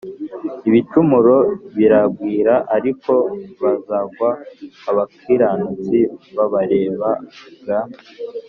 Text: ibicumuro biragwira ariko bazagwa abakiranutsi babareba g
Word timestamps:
ibicumuro 0.67 1.35
biragwira 1.75 2.55
ariko 2.77 3.11
bazagwa 3.61 4.29
abakiranutsi 4.89 5.99
babareba 6.35 7.09
g 7.65 7.69